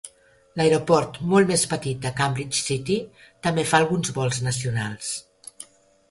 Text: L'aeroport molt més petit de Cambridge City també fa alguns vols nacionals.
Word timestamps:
L'aeroport 0.59 1.17
molt 1.33 1.49
més 1.51 1.65
petit 1.73 1.99
de 2.05 2.11
Cambridge 2.21 2.59
City 2.69 2.97
també 3.47 3.65
fa 3.73 3.81
alguns 3.83 4.13
vols 4.17 4.41
nacionals. 4.47 5.11